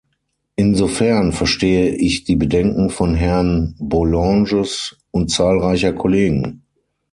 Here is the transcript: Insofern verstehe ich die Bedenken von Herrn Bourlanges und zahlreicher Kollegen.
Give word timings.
Insofern 0.55 1.31
verstehe 1.31 1.93
ich 1.95 2.23
die 2.23 2.35
Bedenken 2.35 2.89
von 2.89 3.13
Herrn 3.13 3.75
Bourlanges 3.77 4.97
und 5.11 5.29
zahlreicher 5.29 5.93
Kollegen. 5.93 6.63